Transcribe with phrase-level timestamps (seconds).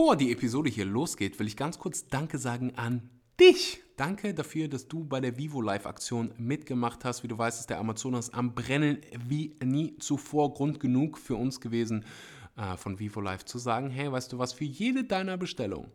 [0.00, 3.82] Bevor die Episode hier losgeht, will ich ganz kurz Danke sagen an dich.
[3.98, 7.22] Danke dafür, dass du bei der Vivo Live Aktion mitgemacht hast.
[7.22, 10.54] Wie du weißt, ist der Amazonas am Brennen wie nie zuvor.
[10.54, 12.06] Grund genug für uns gewesen,
[12.56, 15.92] äh, von Vivo Live zu sagen, hey, weißt du was, für jede deiner Bestellung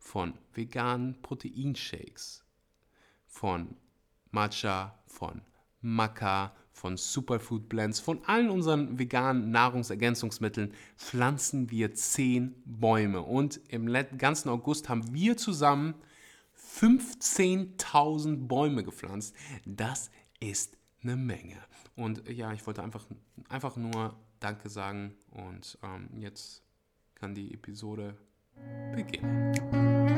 [0.00, 2.44] von veganen Proteinshakes,
[3.28, 3.76] von
[4.32, 5.42] Matcha, von
[5.80, 13.22] Maca, von Superfood Blends, von allen unseren veganen Nahrungsergänzungsmitteln pflanzen wir 10 Bäume.
[13.22, 15.94] Und im ganzen August haben wir zusammen
[16.78, 19.34] 15.000 Bäume gepflanzt.
[19.64, 20.10] Das
[20.40, 21.56] ist eine Menge.
[21.96, 23.04] Und ja, ich wollte einfach,
[23.48, 26.62] einfach nur Danke sagen und ähm, jetzt
[27.16, 28.16] kann die Episode
[28.94, 30.17] beginnen.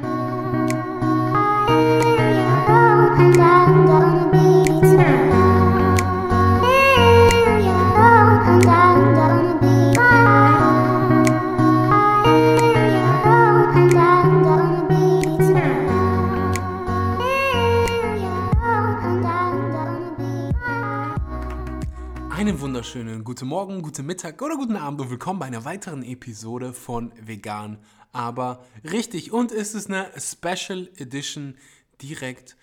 [23.70, 27.78] Morgen, guten Mittag oder guten Abend und willkommen bei einer weiteren Episode von Vegan,
[28.10, 29.30] aber richtig.
[29.30, 31.54] Und es ist eine Special Edition
[32.02, 32.56] direkt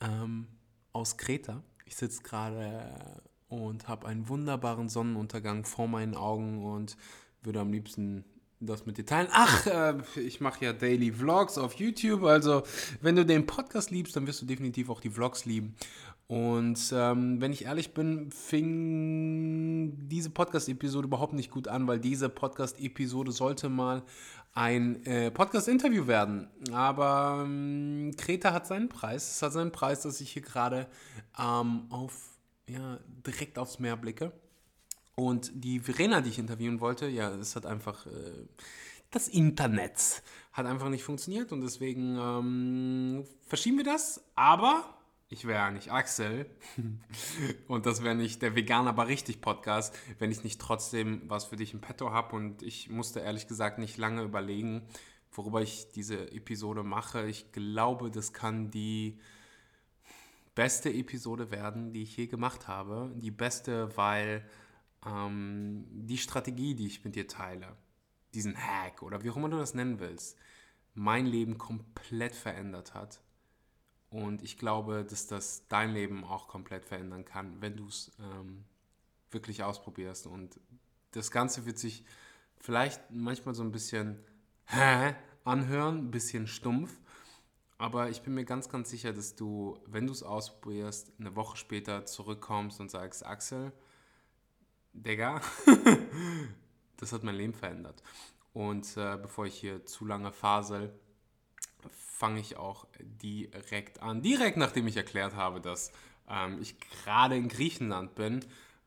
[0.00, 0.46] ähm,
[0.92, 1.64] aus Kreta.
[1.84, 2.94] Ich sitze gerade
[3.48, 6.96] und habe einen wunderbaren Sonnenuntergang vor meinen Augen und
[7.42, 8.24] würde am liebsten
[8.60, 9.26] das mit dir teilen.
[9.32, 12.22] Ach, äh, ich mache ja Daily Vlogs auf YouTube.
[12.22, 12.62] Also,
[13.00, 15.74] wenn du den Podcast liebst, dann wirst du definitiv auch die Vlogs lieben.
[16.32, 22.30] Und ähm, wenn ich ehrlich bin, fing diese Podcast-Episode überhaupt nicht gut an, weil diese
[22.30, 24.02] Podcast-Episode sollte mal
[24.54, 26.48] ein äh, Podcast-Interview werden.
[26.72, 29.30] Aber ähm, Kreta hat seinen Preis.
[29.30, 30.88] Es hat seinen Preis, dass ich hier gerade
[31.38, 34.32] ähm, auf, ja, direkt aufs Meer blicke.
[35.14, 38.46] Und die Verena, die ich interviewen wollte, ja, es hat einfach, äh,
[39.10, 40.22] das Internet
[40.54, 44.24] hat einfach nicht funktioniert und deswegen ähm, verschieben wir das.
[44.34, 45.01] Aber
[45.32, 46.46] ich wäre ja nicht Axel
[47.68, 51.56] und das wäre nicht der Vegan aber richtig Podcast, wenn ich nicht trotzdem was für
[51.56, 54.82] dich im Petto habe und ich musste ehrlich gesagt nicht lange überlegen,
[55.32, 57.26] worüber ich diese Episode mache.
[57.26, 59.18] Ich glaube, das kann die
[60.54, 63.10] beste Episode werden, die ich je gemacht habe.
[63.16, 64.46] Die beste, weil
[65.06, 67.74] ähm, die Strategie, die ich mit dir teile,
[68.34, 70.36] diesen Hack oder wie auch immer du das nennen willst,
[70.92, 73.22] mein Leben komplett verändert hat
[74.12, 78.64] und ich glaube, dass das dein Leben auch komplett verändern kann, wenn du es ähm,
[79.30, 80.26] wirklich ausprobierst.
[80.26, 80.60] Und
[81.12, 82.04] das Ganze wird sich
[82.58, 84.22] vielleicht manchmal so ein bisschen
[84.66, 85.14] hä
[85.44, 86.94] anhören, ein bisschen stumpf.
[87.78, 91.56] Aber ich bin mir ganz, ganz sicher, dass du, wenn du es ausprobierst, eine Woche
[91.56, 93.72] später zurückkommst und sagst, Axel,
[94.92, 95.40] Digga,
[96.98, 98.02] das hat mein Leben verändert.
[98.52, 100.92] Und äh, bevor ich hier zu lange fasel,
[102.22, 104.22] fange ich auch direkt an.
[104.22, 105.90] Direkt nachdem ich erklärt habe, dass
[106.30, 108.44] ähm, ich gerade in Griechenland bin,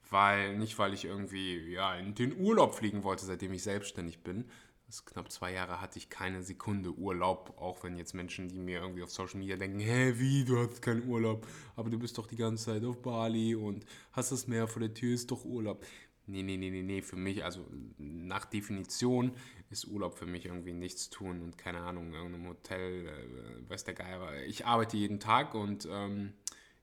[0.10, 4.46] weil nicht weil ich irgendwie ja, in den Urlaub fliegen wollte, seitdem ich selbstständig bin.
[4.88, 8.80] Das knapp zwei Jahre hatte ich keine Sekunde Urlaub, auch wenn jetzt Menschen, die mir
[8.80, 11.46] irgendwie auf Social Media denken, hä, wie, du hast keinen Urlaub,
[11.76, 14.94] aber du bist doch die ganze Zeit auf Bali und hast das Meer vor der
[14.94, 15.84] Tür, ist doch Urlaub.
[16.28, 17.66] Nee, nee, nee, nee, nee, für mich, also
[17.98, 19.32] nach Definition
[19.70, 23.84] ist Urlaub für mich irgendwie nichts tun und keine Ahnung, in irgendeinem Hotel, äh, weiß
[23.84, 24.44] der Geier.
[24.48, 26.34] Ich arbeite jeden Tag und ähm,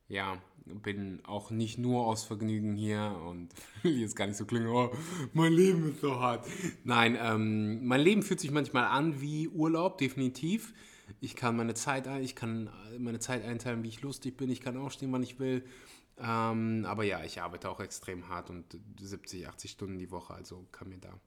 [0.09, 3.49] ja, bin auch nicht nur aus Vergnügen hier und
[3.83, 4.93] will jetzt gar nicht so klingen, oh,
[5.33, 6.47] mein Leben ist so hart.
[6.85, 10.73] Nein, ähm, mein Leben fühlt sich manchmal an wie Urlaub, definitiv.
[11.21, 14.51] Ich kann meine Zeit, ich kann meine Zeit einteilen, wie ich lustig bin.
[14.51, 15.65] Ich kann aufstehen, wann ich will.
[16.23, 20.67] Ähm, aber ja, ich arbeite auch extrem hart und 70, 80 Stunden die Woche, also
[20.71, 21.19] kann mir da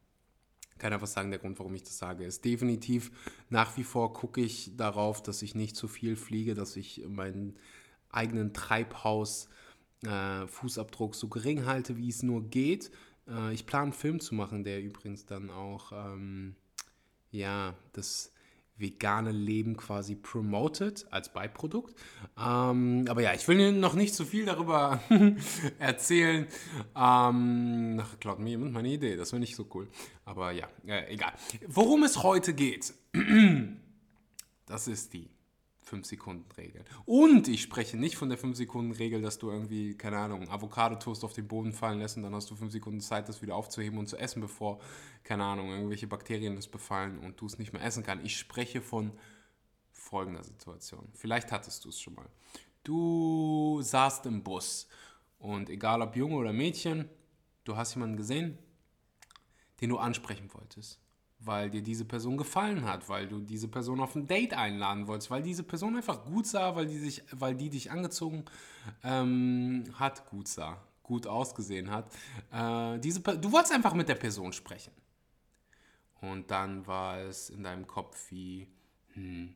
[0.78, 1.32] keiner was sagen.
[1.32, 3.12] Der Grund, warum ich das sage, ist definitiv
[3.50, 7.58] nach wie vor gucke ich darauf, dass ich nicht zu viel fliege, dass ich meinen
[8.10, 9.50] eigenen Treibhaus
[10.04, 10.46] äh,
[11.12, 12.92] so gering halte, wie es nur geht.
[13.28, 16.56] Äh, ich plane einen Film zu machen, der übrigens dann auch ähm,
[17.32, 18.32] ja das
[18.78, 21.96] vegane Leben quasi promoted als Beiprodukt.
[22.38, 25.02] Ähm, aber ja, ich will noch nicht so viel darüber
[25.80, 26.48] erzählen.
[26.96, 29.88] Ähm, ach, klaut mir jemand meine Idee, das wäre nicht so cool.
[30.26, 31.34] Aber ja, äh, egal.
[31.68, 32.94] Worum es heute geht,
[34.66, 35.35] das ist die
[35.86, 36.84] 5-Sekunden-Regel.
[37.06, 41.48] Und ich spreche nicht von der 5-Sekunden-Regel, dass du irgendwie, keine Ahnung, Avocado-Toast auf den
[41.48, 44.18] Boden fallen lässt und dann hast du 5 Sekunden Zeit, das wieder aufzuheben und zu
[44.18, 44.80] essen, bevor,
[45.24, 48.26] keine Ahnung, irgendwelche Bakterien das befallen und du es nicht mehr essen kannst.
[48.26, 49.12] Ich spreche von
[49.92, 51.08] folgender Situation.
[51.14, 52.30] Vielleicht hattest du es schon mal.
[52.84, 54.88] Du saßt im Bus
[55.38, 57.10] und egal ob Junge oder Mädchen,
[57.64, 58.58] du hast jemanden gesehen,
[59.82, 61.00] den du ansprechen wolltest
[61.46, 65.30] weil dir diese Person gefallen hat, weil du diese Person auf ein Date einladen wolltest,
[65.30, 68.46] weil diese Person einfach gut sah, weil die, sich, weil die dich angezogen
[69.04, 72.12] ähm, hat, gut sah, gut ausgesehen hat.
[72.52, 74.92] Äh, diese, du wolltest einfach mit der Person sprechen.
[76.22, 78.68] Und dann war es in deinem Kopf wie,
[79.14, 79.54] hm,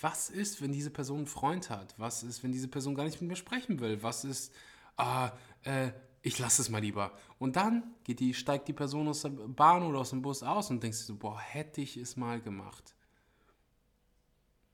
[0.00, 1.94] was ist, wenn diese Person einen Freund hat?
[1.96, 4.02] Was ist, wenn diese Person gar nicht mit mir sprechen will?
[4.02, 4.52] Was ist,
[4.96, 5.32] ah,
[5.62, 5.90] äh,
[6.26, 7.12] ich lasse es mal lieber.
[7.38, 10.70] Und dann geht die, steigt die Person aus der Bahn oder aus dem Bus aus
[10.70, 12.96] und denkst dir so, boah, hätte ich es mal gemacht.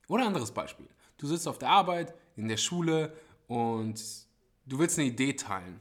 [0.08, 0.88] Oder anderes Beispiel.
[1.18, 3.14] Du sitzt auf der Arbeit, in der Schule
[3.48, 4.02] und
[4.64, 5.78] du willst eine Idee teilen.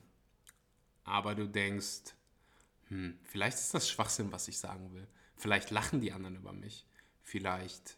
[1.06, 2.16] Aber du denkst,
[2.90, 5.08] hm, vielleicht ist das Schwachsinn, was ich sagen will.
[5.38, 6.86] Vielleicht lachen die anderen über mich.
[7.22, 7.98] Vielleicht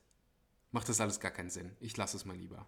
[0.70, 1.76] macht das alles gar keinen Sinn.
[1.80, 2.68] Ich lasse es mal lieber.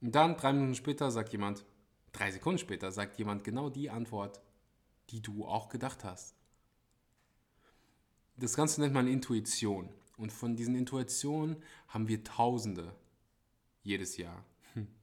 [0.00, 1.64] Und dann, drei Minuten später, sagt jemand,
[2.12, 4.40] Drei Sekunden später sagt jemand genau die Antwort,
[5.10, 6.34] die du auch gedacht hast.
[8.36, 9.88] Das Ganze nennt man Intuition.
[10.16, 12.94] Und von diesen Intuitionen haben wir Tausende
[13.82, 14.44] jedes Jahr.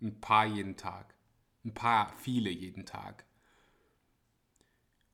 [0.02, 1.16] Ein paar jeden Tag.
[1.64, 3.26] Ein paar, viele jeden Tag.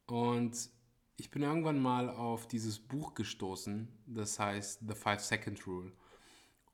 [0.08, 0.70] Und
[1.18, 5.92] ich bin irgendwann mal auf dieses Buch gestoßen, das heißt The Five Second Rule.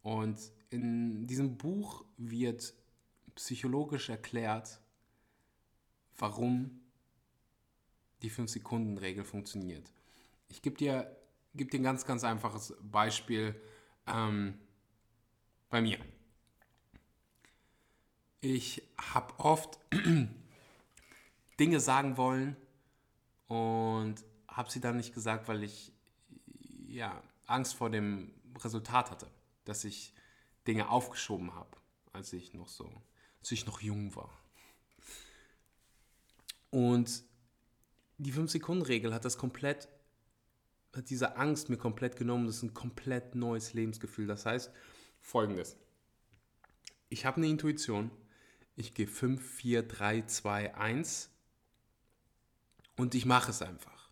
[0.02, 0.40] Und
[0.70, 2.74] in diesem Buch wird
[3.36, 4.80] psychologisch erklärt,
[6.18, 6.82] warum
[8.22, 9.92] die 5-Sekunden-Regel funktioniert.
[10.50, 11.16] Ich gebe dir,
[11.54, 13.60] geb dir ein ganz, ganz einfaches Beispiel
[14.08, 14.58] ähm,
[15.70, 16.00] bei mir.
[18.42, 19.80] Ich habe oft
[21.60, 22.56] Dinge sagen wollen
[23.48, 25.92] und habe sie dann nicht gesagt, weil ich
[26.88, 29.28] ja, Angst vor dem Resultat hatte,
[29.66, 30.14] dass ich
[30.66, 31.78] Dinge aufgeschoben habe,
[32.14, 32.90] als ich noch so,
[33.40, 34.32] als ich noch jung war.
[36.78, 37.24] Und
[38.20, 39.90] die 5-Sekunden-Regel hat das komplett,
[40.96, 42.46] hat diese Angst mir komplett genommen.
[42.46, 44.28] Das ist ein komplett neues Lebensgefühl.
[44.28, 44.72] Das heißt
[45.20, 45.76] folgendes.
[47.10, 48.12] Ich habe eine Intuition.
[48.76, 51.32] Ich gehe 5, 4, 3, 2, 1
[52.96, 54.12] und ich mache es einfach.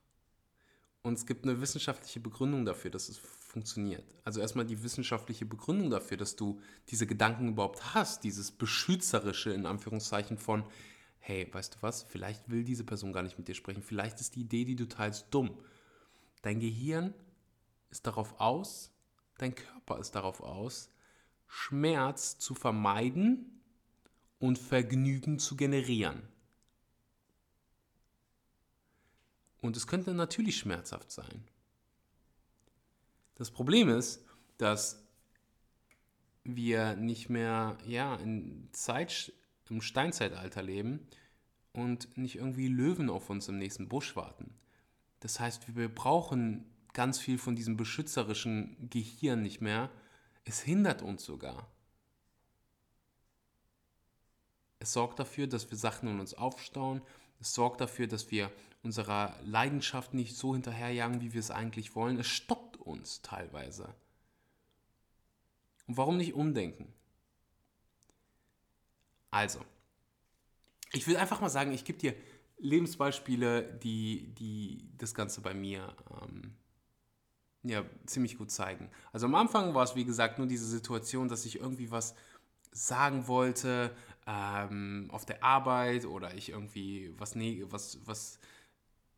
[1.03, 4.15] Und es gibt eine wissenschaftliche Begründung dafür, dass es funktioniert.
[4.23, 6.59] Also erstmal die wissenschaftliche Begründung dafür, dass du
[6.89, 10.63] diese Gedanken überhaupt hast, dieses beschützerische in Anführungszeichen von,
[11.25, 14.35] hey, weißt du was, vielleicht will diese Person gar nicht mit dir sprechen, vielleicht ist
[14.35, 15.57] die Idee, die du teilst, dumm.
[16.43, 17.15] Dein Gehirn
[17.89, 18.91] ist darauf aus,
[19.39, 20.91] dein Körper ist darauf aus,
[21.47, 23.59] Schmerz zu vermeiden
[24.37, 26.21] und Vergnügen zu generieren.
[29.61, 31.47] Und es könnte natürlich schmerzhaft sein.
[33.33, 34.23] Das Problem ist,
[34.59, 35.03] dass
[36.43, 39.33] wir nicht mehr ja, in Zeit
[39.69, 41.07] im Steinzeitalter leben
[41.73, 44.53] und nicht irgendwie Löwen auf uns im nächsten Busch warten.
[45.19, 49.89] Das heißt, wir brauchen ganz viel von diesem beschützerischen Gehirn nicht mehr.
[50.45, 51.69] Es hindert uns sogar.
[54.79, 57.01] Es sorgt dafür, dass wir Sachen in uns aufstauen.
[57.39, 58.51] Es sorgt dafür, dass wir
[58.83, 62.19] unserer Leidenschaft nicht so hinterherjagen, wie wir es eigentlich wollen.
[62.19, 63.93] Es stoppt uns teilweise.
[65.87, 66.93] Und warum nicht umdenken?
[69.35, 69.59] Also,
[70.93, 72.15] ich will einfach mal sagen, ich gebe dir
[72.57, 76.53] Lebensbeispiele, die, die das Ganze bei mir ähm,
[77.63, 78.89] ja, ziemlich gut zeigen.
[79.11, 82.15] Also am Anfang war es, wie gesagt, nur diese Situation, dass ich irgendwie was
[82.71, 83.93] sagen wollte
[84.25, 88.39] ähm, auf der Arbeit oder ich irgendwie was, nee, was, was,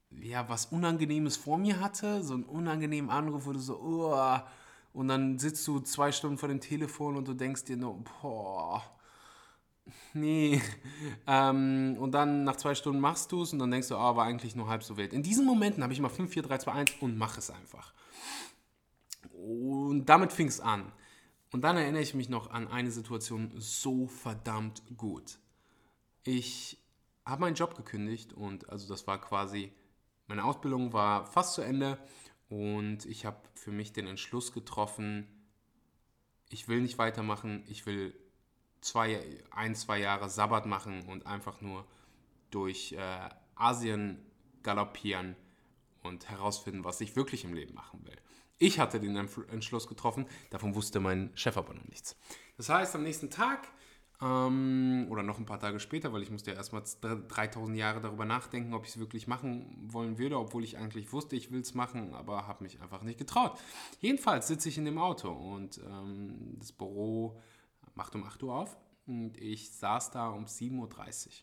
[0.10, 4.40] ja, was Unangenehmes vor mir hatte, so einen unangenehmen Anruf, du so, oh,
[4.94, 8.97] und dann sitzt du zwei Stunden vor dem Telefon und du denkst dir nur, boah,
[10.14, 10.62] nee.
[11.30, 14.26] Ähm, und dann nach zwei Stunden machst du es und dann denkst du, ah, war
[14.26, 15.12] eigentlich nur halb so wild.
[15.12, 17.94] In diesen Momenten habe ich immer 5, 4, 3, 2, 1 und mach es einfach.
[19.34, 20.92] Und damit fing es an.
[21.52, 25.40] Und dann erinnere ich mich noch an eine Situation so verdammt gut.
[26.24, 26.78] Ich
[27.26, 29.72] habe meinen Job gekündigt und also das war quasi,
[30.28, 31.98] meine Ausbildung war fast zu Ende
[32.50, 35.28] und ich habe für mich den Entschluss getroffen,
[36.50, 38.18] ich will nicht weitermachen, ich will
[38.82, 39.20] zwei,
[39.52, 41.86] ein, zwei Jahre Sabbat machen und einfach nur
[42.52, 44.26] durch äh, Asien
[44.64, 45.36] galoppieren
[46.04, 48.18] und herausfinden, was ich wirklich im Leben machen will.
[48.60, 52.16] Ich hatte den Entschluss getroffen, davon wusste mein Chef aber noch nichts.
[52.58, 53.68] Das heißt, am nächsten Tag
[54.20, 58.26] ähm, oder noch ein paar Tage später, weil ich musste ja erstmal 3000 Jahre darüber
[58.26, 61.76] nachdenken, ob ich es wirklich machen wollen würde, obwohl ich eigentlich wusste, ich will es
[61.76, 63.60] machen, aber habe mich einfach nicht getraut.
[64.00, 67.40] Jedenfalls sitze ich in dem Auto und ähm, das Büro
[67.98, 68.78] macht um 8 Uhr auf
[69.08, 71.34] und ich saß da um 7.30 Uhr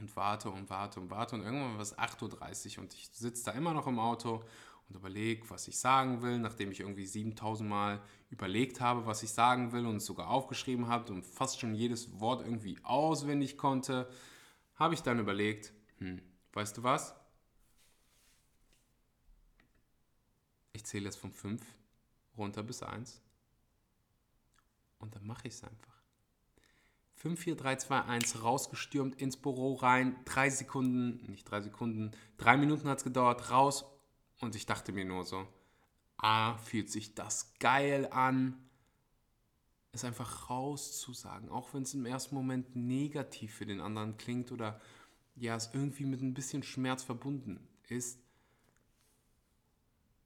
[0.00, 3.44] und warte und warte und warte und irgendwann war es 8.30 Uhr und ich sitze
[3.46, 4.44] da immer noch im Auto
[4.88, 8.00] und überlege, was ich sagen will, nachdem ich irgendwie 7000 Mal
[8.30, 12.20] überlegt habe, was ich sagen will und es sogar aufgeschrieben habe und fast schon jedes
[12.20, 14.08] Wort irgendwie auswendig konnte,
[14.76, 16.22] habe ich dann überlegt, hm,
[16.52, 17.16] weißt du was?
[20.72, 21.60] Ich zähle jetzt von 5
[22.36, 23.20] runter bis 1
[24.98, 25.98] und dann mache ich es einfach.
[27.14, 32.56] 5, 4, 3, 2, 1 rausgestürmt ins Büro rein, drei Sekunden, nicht drei Sekunden, drei
[32.56, 33.84] Minuten hat es gedauert, raus
[34.40, 35.46] und ich dachte mir nur so,
[36.16, 38.56] ah, fühlt sich das geil an,
[39.92, 44.80] es einfach rauszusagen, auch wenn es im ersten Moment negativ für den anderen klingt oder
[45.34, 48.20] ja, es irgendwie mit ein bisschen Schmerz verbunden ist.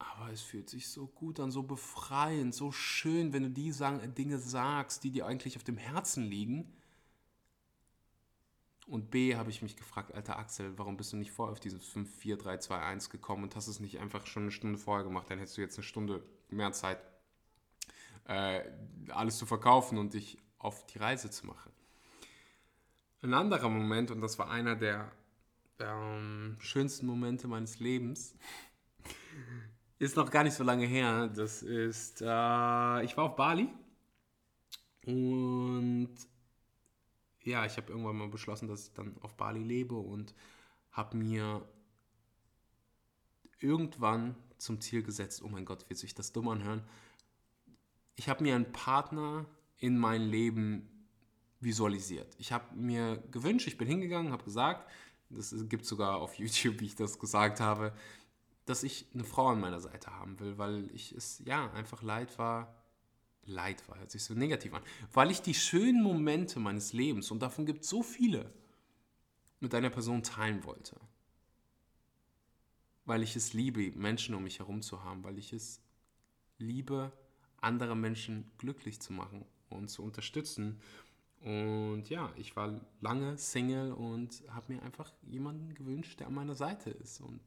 [0.02, 3.72] Aber es fühlt sich so gut an, so befreiend, so schön, wenn du die
[4.16, 6.72] Dinge sagst, die dir eigentlich auf dem Herzen liegen
[8.86, 11.86] und B, habe ich mich gefragt, alter Axel, warum bist du nicht vorher auf dieses
[11.86, 15.04] 5, 4, 3, 2, 1 gekommen und hast es nicht einfach schon eine Stunde vorher
[15.04, 15.30] gemacht?
[15.30, 16.98] Dann hättest du jetzt eine Stunde mehr Zeit,
[18.26, 18.60] äh,
[19.08, 21.72] alles zu verkaufen und dich auf die Reise zu machen.
[23.22, 25.12] Ein anderer Moment, und das war einer der
[25.78, 28.34] ähm, schönsten Momente meines Lebens,
[30.02, 31.28] ist noch gar nicht so lange her.
[31.28, 33.68] Das ist, äh, ich war auf Bali
[35.04, 36.14] und
[37.44, 40.34] ja, ich habe irgendwann mal beschlossen, dass ich dann auf Bali lebe und
[40.90, 41.64] habe mir
[43.60, 46.82] irgendwann zum Ziel gesetzt, oh mein Gott, wird sich das dumm anhören.
[48.16, 49.46] Ich habe mir einen Partner
[49.78, 51.06] in mein Leben
[51.60, 52.34] visualisiert.
[52.38, 54.90] Ich habe mir gewünscht, ich bin hingegangen, habe gesagt,
[55.30, 57.92] das gibt sogar auf YouTube, wie ich das gesagt habe,
[58.64, 62.38] dass ich eine Frau an meiner Seite haben will, weil ich es ja einfach leid
[62.38, 62.82] war,
[63.44, 67.42] Leid war, hört sich so negativ an, weil ich die schönen Momente meines Lebens, und
[67.42, 68.52] davon gibt es so viele,
[69.60, 70.98] mit einer Person teilen wollte.
[73.04, 75.80] Weil ich es liebe, Menschen um mich herum zu haben, weil ich es
[76.58, 77.12] liebe,
[77.60, 80.80] andere Menschen glücklich zu machen und zu unterstützen.
[81.40, 86.54] Und ja, ich war lange Single und habe mir einfach jemanden gewünscht, der an meiner
[86.54, 87.40] Seite ist und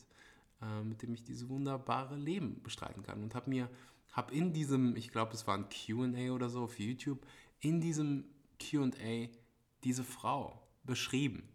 [0.61, 3.23] äh, mit dem ich dieses wunderbare Leben bestreiten kann.
[3.23, 3.69] Und habe mir
[4.15, 7.25] habe in diesem, ich glaube, es war ein QA oder so auf YouTube,
[7.59, 8.25] in diesem
[8.59, 9.27] QA
[9.83, 11.49] diese Frau beschrieben.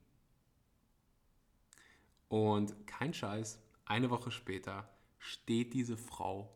[2.28, 4.88] Und kein Scheiß, eine Woche später
[5.18, 6.54] steht diese Frau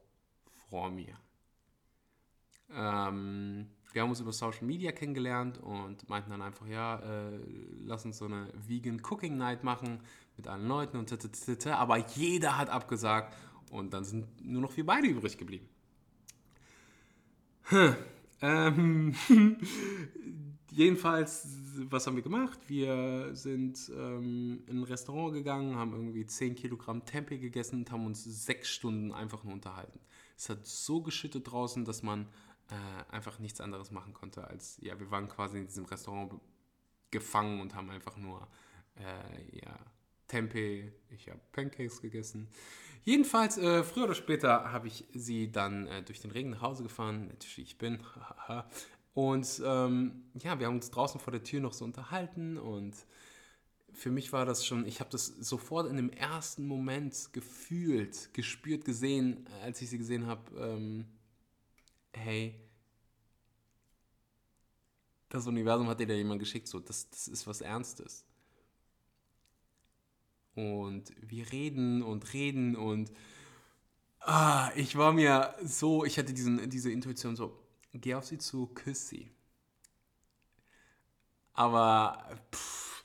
[0.68, 1.18] vor mir.
[2.70, 7.40] Ähm, wir haben uns über Social Media kennengelernt und meinten dann einfach, ja, äh,
[7.84, 10.00] lass uns so eine Vegan Cooking Night machen
[10.36, 13.34] mit allen Leuten und tete, aber jeder hat abgesagt
[13.70, 15.68] und dann sind nur noch wir beide übrig geblieben.
[18.42, 19.14] Ähm,
[20.70, 21.48] jedenfalls,
[21.88, 22.58] was haben wir gemacht?
[22.66, 28.06] Wir sind ähm, in ein Restaurant gegangen, haben irgendwie 10 Kilogramm Tempeh gegessen und haben
[28.06, 29.98] uns sechs Stunden einfach nur unterhalten.
[30.36, 32.28] Es hat so geschüttet draußen, dass man
[32.68, 36.40] äh, einfach nichts anderes machen konnte als, ja, wir waren quasi in diesem Restaurant
[37.10, 38.46] gefangen und haben einfach nur,
[38.96, 39.78] äh, ja,
[40.34, 42.48] Tempeh, ich habe Pancakes gegessen.
[43.04, 46.82] Jedenfalls, äh, früher oder später habe ich sie dann äh, durch den Regen nach Hause
[46.82, 48.00] gefahren, natürlich ich bin.
[49.14, 52.96] und ähm, ja, wir haben uns draußen vor der Tür noch so unterhalten und
[53.92, 58.84] für mich war das schon, ich habe das sofort in dem ersten Moment gefühlt, gespürt,
[58.84, 61.06] gesehen, als ich sie gesehen habe, ähm,
[62.12, 62.60] hey,
[65.28, 68.24] das Universum hat dir da jemand geschickt, so, das, das ist was Ernstes.
[70.54, 73.10] Und wir reden und reden und
[74.20, 77.58] ah, ich war mir so, ich hatte diesen, diese Intuition so,
[77.92, 79.30] geh auf sie zu, küss sie.
[81.52, 83.04] Aber pff,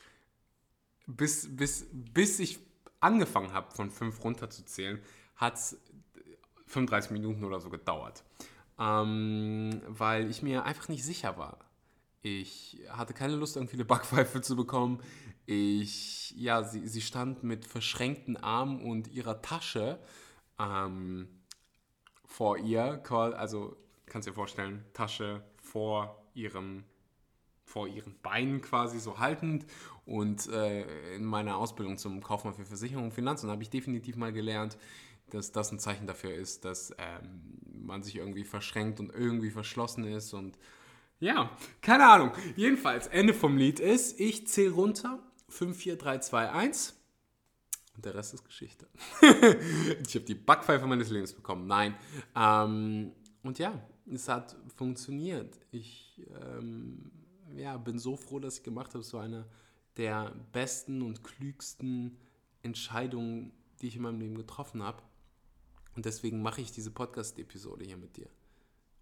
[1.08, 2.60] bis, bis, bis ich
[3.00, 5.02] angefangen habe, von fünf runterzuzählen,
[5.36, 5.78] hat es
[6.68, 8.24] 35 Minuten oder so gedauert.
[8.80, 11.69] Ähm, weil ich mir einfach nicht sicher war.
[12.22, 15.02] Ich hatte keine Lust, irgendwie eine Backpfeife zu bekommen.
[15.46, 20.00] Ich, ja, sie, sie stand mit verschränkten Armen und ihrer Tasche
[20.60, 21.28] ähm,
[22.26, 26.84] vor ihr, also kannst dir vorstellen, Tasche vor ihrem
[27.70, 29.68] vor ihren Beinen quasi so haltend
[30.06, 34.34] und äh, in meiner Ausbildung zum Kaufmann für Versicherung und Finanzen habe ich definitiv mal
[34.34, 34.76] gelernt,
[35.30, 40.04] dass das ein Zeichen dafür ist, dass ähm, man sich irgendwie verschränkt und irgendwie verschlossen
[40.04, 40.58] ist und
[41.20, 42.32] ja, keine Ahnung.
[42.56, 46.96] Jedenfalls, Ende vom Lied ist, ich zähle runter 5, 4, 3, 2, 1.
[47.96, 48.88] Und der Rest ist Geschichte.
[49.22, 51.68] ich habe die Backpfeife meines Lebens bekommen.
[51.68, 51.96] Nein.
[52.36, 53.12] Ähm,
[53.44, 55.60] und ja, es hat funktioniert.
[55.72, 57.12] Ich ähm,
[57.58, 59.14] ja, bin so froh, dass ich gemacht habe.
[59.14, 59.46] War eine
[59.98, 62.18] der besten und klügsten
[62.64, 65.04] Entscheidungen, die ich in meinem Leben getroffen habe.
[65.96, 68.30] Und deswegen mache ich diese Podcast-Episode hier mit dir.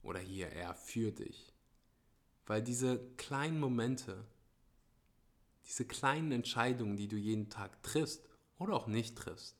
[0.01, 1.53] Oder hier eher für dich.
[2.47, 4.25] Weil diese kleinen Momente,
[5.67, 8.25] diese kleinen Entscheidungen, die du jeden Tag triffst
[8.57, 9.57] oder auch nicht triffst,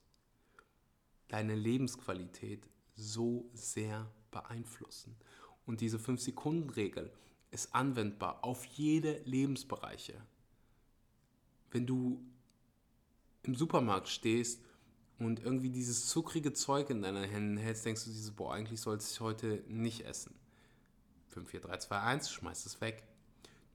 [1.28, 5.18] deine Lebensqualität so sehr beeinflussen.
[5.66, 7.12] Und diese 5-Sekunden-Regel
[7.52, 10.26] ist anwendbar auf jede Lebensbereiche.
[11.72, 12.26] Wenn du
[13.44, 14.64] im Supermarkt stehst
[15.20, 19.06] und irgendwie dieses zuckrige Zeug in deinen Händen hältst, denkst du dieses, boah, eigentlich sollte
[19.10, 20.34] ich heute nicht essen.
[21.28, 23.04] 5, 4, 3, 2, 1, schmeißt es weg.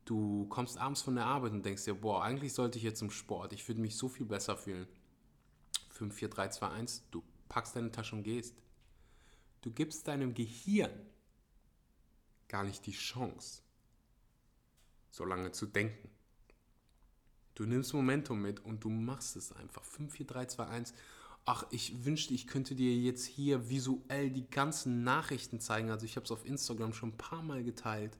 [0.05, 3.11] Du kommst abends von der Arbeit und denkst dir, boah, eigentlich sollte ich jetzt zum
[3.11, 4.89] Sport, ich würde mich so viel besser fühlen.
[5.91, 8.57] 5, 4, 3, 2, 1, du packst deine Tasche und gehst.
[9.61, 10.91] Du gibst deinem Gehirn
[12.49, 13.63] gar nicht die Chance,
[15.11, 16.11] so lange zu denken.
[17.55, 19.85] Du nimmst Momentum mit und du machst es einfach.
[19.85, 20.95] 5, 4, 3, 2, 1
[21.45, 25.91] ach, ich wünschte, ich könnte dir jetzt hier visuell die ganzen Nachrichten zeigen.
[25.91, 28.17] Also ich habe es auf Instagram schon ein paar Mal geteilt,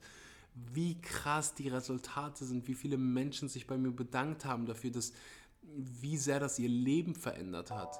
[0.73, 5.13] wie krass die Resultate sind, wie viele Menschen sich bei mir bedankt haben dafür, dass,
[5.63, 7.99] wie sehr das ihr Leben verändert hat.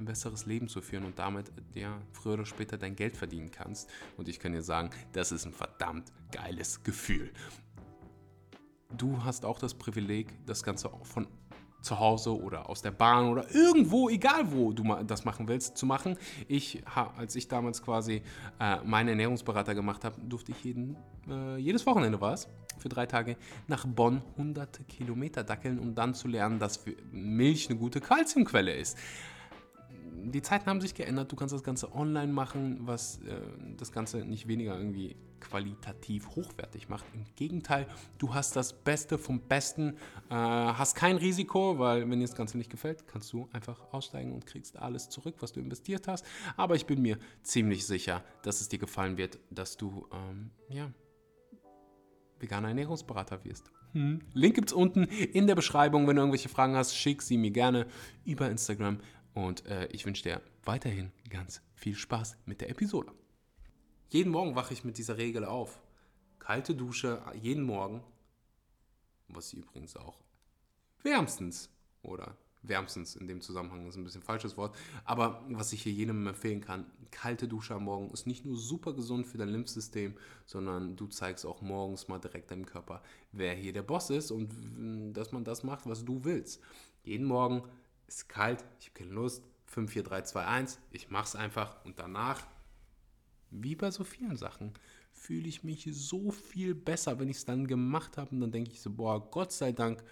[0.00, 3.88] ein besseres Leben zu führen und damit ja, früher oder später dein Geld verdienen kannst.
[4.16, 7.30] Und ich kann dir sagen, das ist ein verdammt geiles Gefühl.
[8.96, 11.28] Du hast auch das Privileg, das Ganze von
[11.80, 15.86] zu Hause oder aus der Bahn oder irgendwo, egal wo du das machen willst, zu
[15.86, 16.18] machen.
[16.46, 16.82] Ich,
[17.16, 18.22] als ich damals quasi
[18.58, 23.06] äh, meinen Ernährungsberater gemacht habe, durfte ich jeden, äh, jedes Wochenende war es, für drei
[23.06, 28.74] Tage nach Bonn hunderte Kilometer dackeln, um dann zu lernen, dass Milch eine gute Kalziumquelle
[28.74, 28.98] ist
[30.22, 31.30] die Zeiten haben sich geändert.
[31.30, 33.40] Du kannst das Ganze online machen, was äh,
[33.76, 37.04] das Ganze nicht weniger irgendwie qualitativ hochwertig macht.
[37.14, 37.86] Im Gegenteil,
[38.18, 39.96] du hast das Beste vom Besten,
[40.28, 44.32] äh, hast kein Risiko, weil wenn dir das Ganze nicht gefällt, kannst du einfach aussteigen
[44.32, 46.24] und kriegst alles zurück, was du investiert hast.
[46.56, 50.90] Aber ich bin mir ziemlich sicher, dass es dir gefallen wird, dass du ähm, ja,
[52.38, 53.70] veganer Ernährungsberater wirst.
[53.92, 54.20] Hm.
[54.34, 56.06] Link gibt es unten in der Beschreibung.
[56.06, 57.86] Wenn du irgendwelche Fragen hast, schick sie mir gerne
[58.24, 59.00] über Instagram
[59.34, 63.12] und äh, ich wünsche dir weiterhin ganz viel Spaß mit der Episode.
[64.08, 65.80] Jeden Morgen wache ich mit dieser Regel auf.
[66.38, 68.02] Kalte Dusche jeden Morgen,
[69.28, 70.20] was sie übrigens auch
[71.02, 71.70] wärmstens
[72.02, 76.26] oder wärmstens in dem Zusammenhang ist ein bisschen falsches Wort, aber was ich hier jedem
[76.26, 80.14] empfehlen kann, kalte Dusche am Morgen ist nicht nur super gesund für dein Lymphsystem,
[80.44, 85.12] sondern du zeigst auch morgens mal direkt deinem Körper, wer hier der Boss ist und
[85.14, 86.60] dass man das macht, was du willst.
[87.02, 87.62] Jeden Morgen
[88.10, 91.84] ist kalt, ich habe keine Lust, 5, 4, 3, 2, 1, ich mache es einfach
[91.84, 92.46] und danach,
[93.50, 94.72] wie bei so vielen Sachen,
[95.12, 98.72] fühle ich mich so viel besser, wenn ich es dann gemacht habe und dann denke
[98.72, 100.02] ich so, boah, Gott sei Dank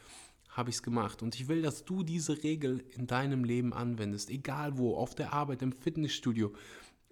[0.51, 4.31] habe ich es gemacht und ich will, dass du diese Regel in deinem Leben anwendest,
[4.31, 6.53] egal wo, auf der Arbeit, im Fitnessstudio,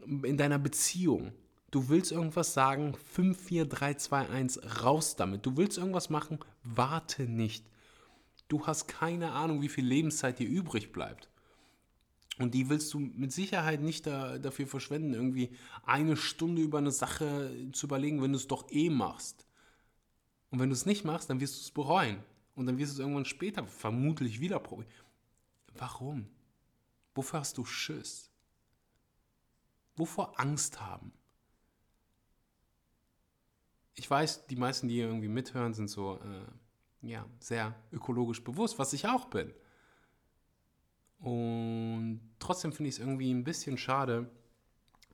[0.06, 1.32] in deiner Beziehung.
[1.72, 5.44] Du willst irgendwas sagen, 5, 4, 3, 2, 1, raus damit.
[5.44, 7.64] Du willst irgendwas machen, warte nicht.
[8.48, 11.28] Du hast keine Ahnung, wie viel Lebenszeit dir übrig bleibt.
[12.38, 16.90] Und die willst du mit Sicherheit nicht da, dafür verschwenden, irgendwie eine Stunde über eine
[16.90, 19.46] Sache zu überlegen, wenn du es doch eh machst.
[20.50, 22.22] Und wenn du es nicht machst, dann wirst du es bereuen.
[22.54, 24.90] Und dann wirst du es irgendwann später vermutlich wieder probieren.
[25.74, 26.26] Warum?
[27.14, 28.30] Wofür hast du Schiss?
[29.96, 31.12] Wovor Angst haben?
[33.94, 36.46] Ich weiß, die meisten, die hier irgendwie mithören, sind so, äh,
[37.02, 39.52] ja, sehr ökologisch bewusst, was ich auch bin.
[41.20, 44.30] Und trotzdem finde ich es irgendwie ein bisschen schade,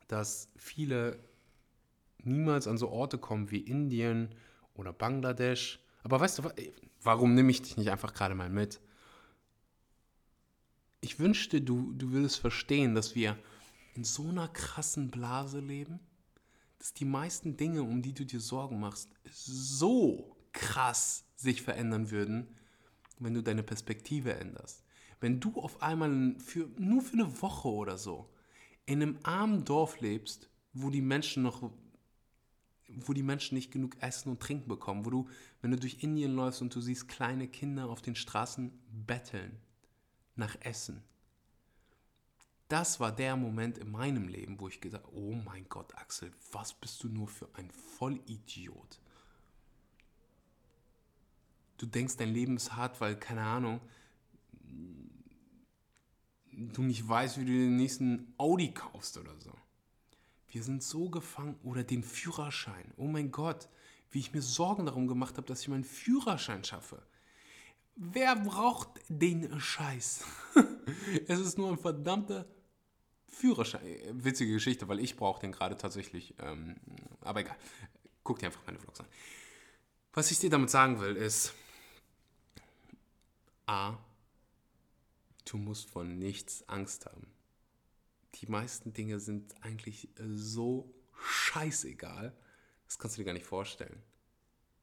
[0.07, 1.19] dass viele
[2.19, 4.35] niemals an so Orte kommen wie Indien
[4.73, 5.79] oder Bangladesch.
[6.03, 6.49] Aber weißt du,
[7.01, 8.81] warum nehme ich dich nicht einfach gerade mal mit?
[11.01, 13.37] Ich wünschte, du, du würdest verstehen, dass wir
[13.95, 15.99] in so einer krassen Blase leben,
[16.79, 22.47] dass die meisten Dinge, um die du dir Sorgen machst, so krass sich verändern würden,
[23.19, 24.83] wenn du deine Perspektive änderst.
[25.19, 28.29] Wenn du auf einmal für, nur für eine Woche oder so
[28.85, 31.71] in einem armen Dorf lebst, wo die Menschen noch
[32.95, 35.29] wo die Menschen nicht genug Essen und Trinken bekommen, wo du,
[35.61, 39.57] wenn du durch Indien läufst und du siehst kleine Kinder auf den Straßen betteln
[40.35, 41.01] nach Essen.
[42.67, 46.31] das war der Moment in meinem Leben, wo ich gesagt habe, oh mein Gott, Axel,
[46.51, 48.99] was bist du nur für ein Vollidiot?
[51.77, 53.81] Du denkst, dein Leben ist hart, weil, keine Ahnung,
[56.51, 59.51] du nicht weißt, wie du den nächsten Audi kaufst oder so.
[60.47, 61.55] Wir sind so gefangen.
[61.63, 62.93] Oder den Führerschein.
[62.95, 63.69] Oh mein Gott,
[64.11, 67.01] wie ich mir Sorgen darum gemacht habe, dass ich meinen Führerschein schaffe.
[67.95, 70.23] Wer braucht den Scheiß?
[71.27, 72.45] es ist nur ein verdammter
[73.27, 73.81] Führerschein.
[74.11, 76.35] Witzige Geschichte, weil ich brauche den gerade tatsächlich.
[76.39, 76.75] Ähm,
[77.21, 77.57] aber egal.
[78.23, 79.07] Guck dir einfach meine Vlogs an.
[80.13, 81.53] Was ich dir damit sagen will, ist
[83.73, 83.97] A.
[85.45, 87.25] Du musst von nichts Angst haben.
[88.35, 92.37] Die meisten Dinge sind eigentlich so scheißegal.
[92.85, 94.03] Das kannst du dir gar nicht vorstellen.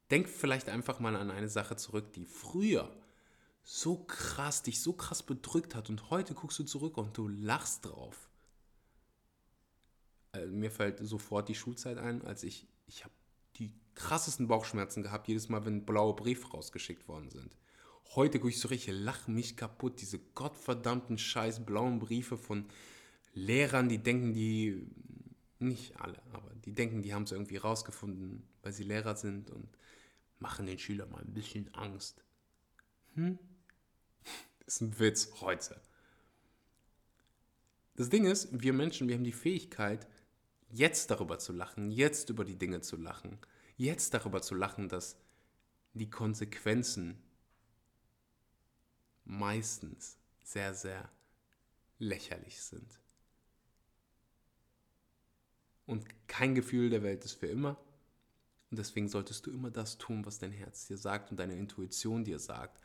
[0.09, 2.93] Denk vielleicht einfach mal an eine Sache zurück, die früher
[3.63, 7.85] so krass, dich so krass bedrückt hat und heute guckst du zurück und du lachst
[7.85, 8.29] drauf.
[10.33, 13.13] Also mir fällt sofort die Schulzeit ein, als ich, ich habe
[13.55, 17.55] die krassesten Bauchschmerzen gehabt, jedes Mal, wenn blaue Briefe rausgeschickt worden sind.
[18.13, 22.65] Heute gucke ich so richtig, lache mich kaputt, diese gottverdammten scheiß blauen Briefe von
[23.33, 24.85] Lehrern, die denken, die,
[25.59, 29.69] nicht alle, aber die denken, die haben es irgendwie rausgefunden, weil sie Lehrer sind und
[30.39, 32.23] machen den Schülern mal ein bisschen Angst.
[33.15, 33.39] Hm?
[34.65, 35.81] Das ist ein Witz heute.
[37.95, 40.07] Das Ding ist, wir Menschen, wir haben die Fähigkeit,
[40.69, 43.37] jetzt darüber zu lachen, jetzt über die Dinge zu lachen,
[43.75, 45.17] jetzt darüber zu lachen, dass
[45.93, 47.21] die Konsequenzen
[49.25, 51.09] meistens sehr, sehr
[51.99, 52.99] lächerlich sind.
[55.85, 57.77] Und kein Gefühl der Welt ist für immer.
[58.69, 62.23] Und deswegen solltest du immer das tun, was dein Herz dir sagt und deine Intuition
[62.23, 62.79] dir sagt.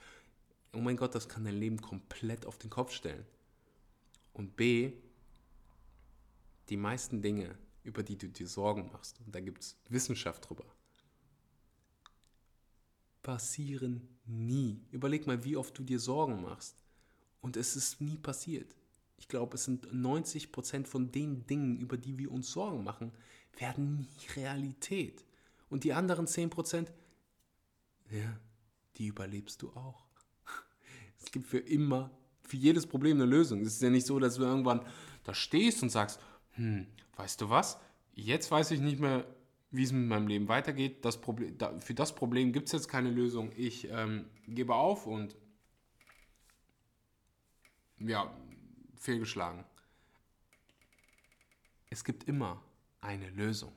[0.72, 3.25] Oh mein Gott, das kann dein Leben komplett auf den Kopf stellen.
[4.33, 4.92] Und B,
[6.68, 10.66] die meisten Dinge, über die du dir Sorgen machst, und da gibt es Wissenschaft drüber,
[13.22, 14.81] passieren nie.
[14.91, 16.83] Überleg mal, wie oft du dir Sorgen machst.
[17.41, 18.75] Und es ist nie passiert.
[19.19, 23.12] Ich glaube, es sind 90% von den Dingen, über die wir uns Sorgen machen,
[23.59, 25.25] werden nie Realität.
[25.69, 26.89] Und die anderen 10%,
[28.11, 28.39] ja,
[28.97, 30.07] die überlebst du auch.
[31.19, 32.11] Es gibt für immer,
[32.43, 33.62] für jedes Problem eine Lösung.
[33.62, 34.85] Es ist ja nicht so, dass du irgendwann
[35.25, 36.21] da stehst und sagst,
[36.53, 36.87] hm,
[37.17, 37.79] weißt du was?
[38.12, 39.27] Jetzt weiß ich nicht mehr,
[39.77, 41.05] wie es mit meinem Leben weitergeht.
[41.05, 43.53] Das Problem, da, für das Problem gibt es jetzt keine Lösung.
[43.57, 45.37] Ich ähm, gebe auf und
[47.99, 48.35] ja,
[48.97, 49.65] fehlgeschlagen.
[51.91, 52.62] Es gibt immer
[53.01, 53.73] eine Lösung.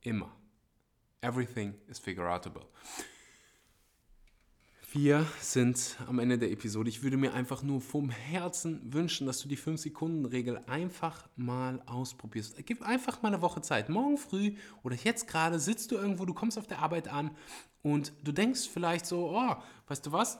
[0.00, 0.34] Immer.
[1.20, 2.66] Everything is figure outable.
[4.98, 6.88] Wir sind am Ende der Episode.
[6.88, 12.56] Ich würde mir einfach nur vom Herzen wünschen, dass du die 5-Sekunden-Regel einfach mal ausprobierst.
[12.64, 13.90] Gib einfach mal eine Woche Zeit.
[13.90, 17.30] Morgen früh oder jetzt gerade sitzt du irgendwo, du kommst auf der Arbeit an
[17.82, 19.56] und du denkst vielleicht so, oh,
[19.86, 20.38] weißt du was?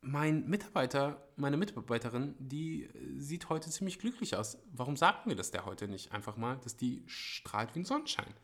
[0.00, 4.58] Mein Mitarbeiter, meine Mitarbeiterin, die sieht heute ziemlich glücklich aus.
[4.72, 8.34] Warum sagen wir das der heute nicht einfach mal, dass die strahlt wie ein Sonnenschein?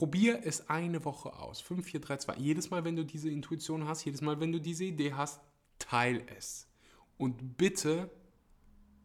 [0.00, 1.60] Probier es eine Woche aus.
[1.60, 2.36] 5, 4, 3, 2.
[2.38, 5.42] Jedes Mal, wenn du diese Intuition hast, jedes Mal, wenn du diese Idee hast,
[5.78, 6.66] teil es.
[7.18, 8.08] Und bitte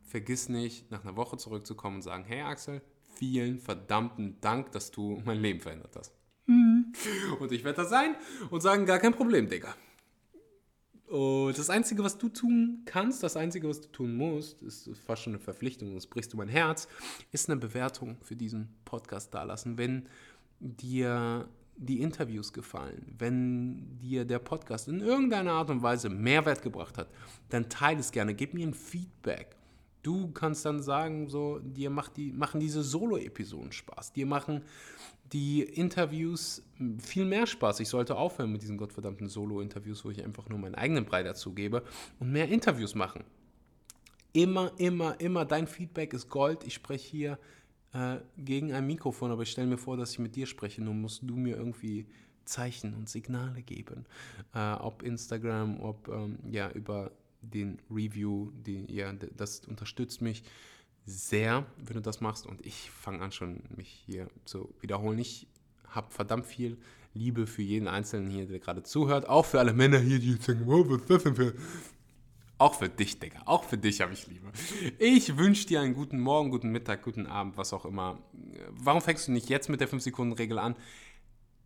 [0.03, 2.81] vergiss nicht, nach einer Woche zurückzukommen und sagen, hey Axel,
[3.13, 6.13] vielen verdammten Dank, dass du mein Leben verändert hast.
[6.45, 6.93] Mhm.
[7.41, 8.15] Und ich werde das sein
[8.49, 9.75] und sagen, gar kein Problem, Digga.
[11.07, 15.23] Und das Einzige, was du tun kannst, das Einzige, was du tun musst, ist fast
[15.23, 16.87] schon eine Verpflichtung, sonst brichst du mein Herz,
[17.31, 19.77] ist eine Bewertung für diesen Podcast dalassen.
[19.77, 20.07] Wenn
[20.65, 21.47] dir
[21.77, 27.09] die Interviews gefallen, wenn dir der Podcast in irgendeiner Art und Weise Mehrwert gebracht hat,
[27.49, 29.55] dann teile es gerne, gib mir ein Feedback.
[30.01, 34.61] Du kannst dann sagen, so, dir macht die, machen diese Solo-Episoden Spaß, dir machen
[35.33, 36.61] die Interviews
[36.99, 37.79] viel mehr Spaß.
[37.79, 41.53] Ich sollte aufhören mit diesen gottverdammten Solo-Interviews, wo ich einfach nur meinen eigenen Brei dazu
[41.53, 41.83] gebe
[42.19, 43.23] und mehr Interviews machen.
[44.31, 46.63] Immer, immer, immer, dein Feedback ist Gold.
[46.65, 47.39] Ich spreche hier
[47.95, 50.83] äh, gegen ein Mikrofon, aber ich stelle mir vor, dass ich mit dir spreche.
[50.83, 52.05] Nun musst du mir irgendwie
[52.43, 54.05] Zeichen und Signale geben.
[54.53, 60.43] Äh, ob Instagram, ob ähm, ja, über den Review, die, ja, das unterstützt mich
[61.05, 62.45] sehr, wenn du das machst.
[62.45, 65.19] Und ich fange an schon, mich hier zu wiederholen.
[65.19, 65.47] Ich
[65.87, 66.77] habe verdammt viel
[67.13, 69.29] Liebe für jeden Einzelnen hier, der gerade zuhört.
[69.29, 71.53] Auch für alle Männer hier, die sagen, oh, was ist das denn für
[72.57, 73.41] auch für dich, Digga.
[73.45, 74.51] Auch für dich habe ich Liebe.
[74.97, 78.19] Ich wünsche dir einen guten Morgen, guten Mittag, guten Abend, was auch immer.
[78.69, 80.75] Warum fängst du nicht jetzt mit der 5-Sekunden-Regel an?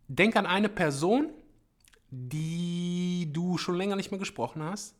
[0.08, 1.30] Denk an eine Person,
[2.10, 4.96] die du schon länger nicht mehr gesprochen hast,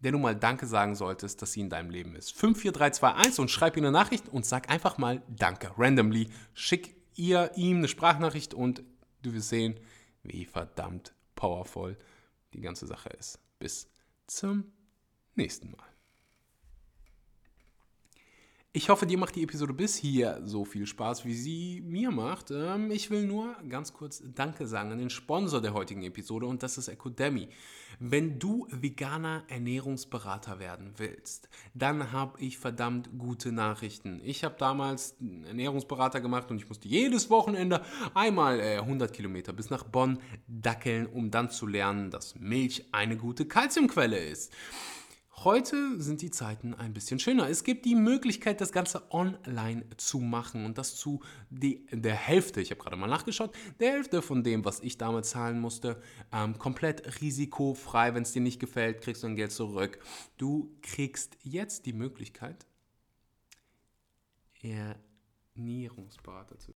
[0.00, 2.32] der du mal Danke sagen solltest, dass sie in deinem Leben ist.
[2.32, 5.72] 54321 und schreib ihr eine Nachricht und sag einfach mal Danke.
[5.76, 6.28] Randomly.
[6.52, 8.82] Schick ihr ihm eine Sprachnachricht und
[9.22, 9.80] du wirst sehen,
[10.22, 11.96] wie verdammt powerful
[12.52, 13.38] die ganze Sache ist.
[13.58, 13.88] Bis
[14.26, 14.64] zum
[15.34, 15.90] nächsten Mal.
[18.72, 22.52] Ich hoffe, dir macht die Episode bis hier so viel Spaß, wie sie mir macht.
[22.52, 26.62] Ähm, ich will nur ganz kurz Danke sagen an den Sponsor der heutigen Episode und
[26.62, 27.48] das ist Ecodemy.
[27.98, 34.20] Wenn du veganer Ernährungsberater werden willst, dann habe ich verdammt gute Nachrichten.
[34.22, 39.70] Ich habe damals einen Ernährungsberater gemacht und ich musste jedes Wochenende einmal 100 Kilometer bis
[39.70, 44.52] nach Bonn dackeln, um dann zu lernen, dass Milch eine gute Kalziumquelle ist.
[45.42, 47.48] Heute sind die Zeiten ein bisschen schöner.
[47.48, 52.60] Es gibt die Möglichkeit, das Ganze online zu machen und das zu die, der Hälfte,
[52.60, 56.58] ich habe gerade mal nachgeschaut, der Hälfte von dem, was ich damals zahlen musste, ähm,
[56.58, 58.12] komplett risikofrei.
[58.14, 59.98] Wenn es dir nicht gefällt, kriegst du dein Geld zurück.
[60.36, 62.66] Du kriegst jetzt die Möglichkeit,
[65.56, 66.68] Ernährungsberater zu